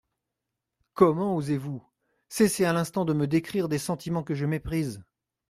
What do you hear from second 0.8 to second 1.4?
«Comment